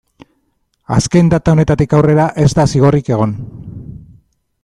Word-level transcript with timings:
Azken 0.95 1.29
data 1.33 1.53
honetatik 1.57 1.93
aurrera 1.99 2.27
ez 2.45 2.47
da 2.61 2.67
zigorrik 2.75 3.11
egon. 3.17 3.39